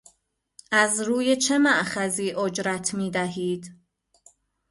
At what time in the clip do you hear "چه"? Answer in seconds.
1.35-1.57